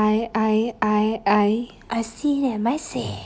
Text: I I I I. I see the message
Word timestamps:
I 0.00 0.30
I 0.32 0.74
I 0.80 1.22
I. 1.26 1.68
I 1.90 2.02
see 2.02 2.40
the 2.40 2.56
message 2.56 3.18